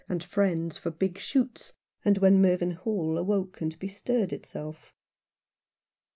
and 0.09 0.23
friends 0.23 0.77
for 0.79 0.89
big 0.89 1.19
shoots, 1.19 1.73
and 2.03 2.17
when 2.17 2.41
Mervynhall 2.41 3.19
awoke 3.19 3.61
and 3.61 3.77
bestirred 3.77 4.33
itself. 4.33 4.95